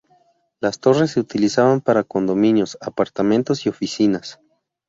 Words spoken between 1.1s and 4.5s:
se utilizaban para condominios, apartamentos y oficinas.